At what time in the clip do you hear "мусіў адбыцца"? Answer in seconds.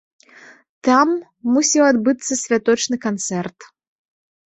1.57-2.33